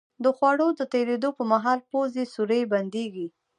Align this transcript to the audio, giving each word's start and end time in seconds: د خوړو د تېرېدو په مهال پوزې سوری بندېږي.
د 0.23 0.25
خوړو 0.37 0.67
د 0.79 0.81
تېرېدو 0.93 1.29
په 1.37 1.43
مهال 1.51 1.79
پوزې 1.89 2.23
سوری 2.33 2.61
بندېږي. 2.73 3.27